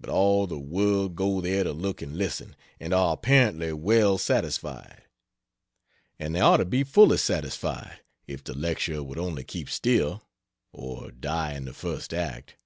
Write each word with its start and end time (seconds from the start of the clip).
But 0.00 0.10
all 0.10 0.48
the 0.48 0.58
world 0.58 1.14
go 1.14 1.40
there 1.40 1.62
to 1.62 1.72
look 1.72 2.02
and 2.02 2.16
listen, 2.18 2.56
and 2.80 2.92
are 2.92 3.12
apparently 3.12 3.72
well 3.72 4.18
satisfied. 4.18 5.04
And 6.18 6.34
they 6.34 6.40
ought 6.40 6.56
to 6.56 6.64
be 6.64 6.82
fully 6.82 7.18
satisfied, 7.18 8.00
if 8.26 8.42
the 8.42 8.54
lecturer 8.58 9.04
would 9.04 9.20
only 9.20 9.44
keep 9.44 9.70
still, 9.70 10.24
or 10.72 11.12
die 11.12 11.54
in 11.54 11.66
the 11.66 11.72
first 11.72 12.12
act. 12.12 12.56